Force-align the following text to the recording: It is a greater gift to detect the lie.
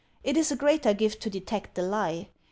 It 0.23 0.35
is 0.35 0.51
a 0.51 0.55
greater 0.55 0.95
gift 0.95 1.21
to 1.21 1.29
detect 1.29 1.75
the 1.75 1.83
lie. 1.83 2.29